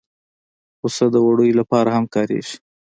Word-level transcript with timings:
پسه 0.79 1.05
د 1.13 1.15
وړیو 1.27 1.57
لپاره 1.59 1.89
هم 1.95 2.05
کارېږي. 2.15 2.55